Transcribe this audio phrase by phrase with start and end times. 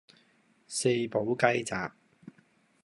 [0.67, 1.95] 四寶雞扎